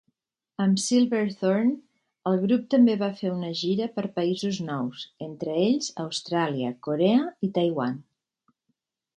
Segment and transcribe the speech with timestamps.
[0.63, 1.67] Amb "Silverthorn",
[2.31, 7.55] el grup també va fer una gira per països nous, entre ells Austràlia, Korea i
[7.61, 8.05] Taiwan.